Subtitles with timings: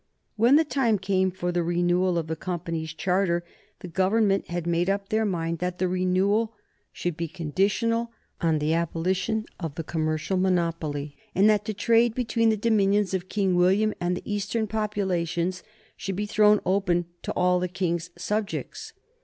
[0.35, 3.45] When the time came for the renewal of the Company's charter,
[3.81, 6.53] the Government had made up their mind that the renewal
[6.91, 8.11] should be conditional
[8.41, 13.29] on the abolition of the commercial monopoly, and that the trade between the dominions of
[13.29, 15.61] King William and the Eastern populations
[15.95, 18.93] should be thrown open to all the King's subjects.